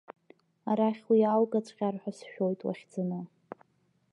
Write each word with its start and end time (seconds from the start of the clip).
Арахь 0.69 1.03
уи 1.09 1.21
ааугаҵәҟьар 1.31 1.95
ҳәа 2.01 2.11
сшәоит 2.17 2.59
уахьӡаны! 2.63 3.19